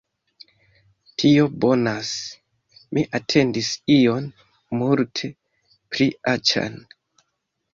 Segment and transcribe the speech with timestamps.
[1.23, 2.13] Tio bonas.
[2.97, 3.69] Mi atendis
[3.99, 4.27] ion
[4.81, 5.31] multe
[5.93, 6.83] pli aĉan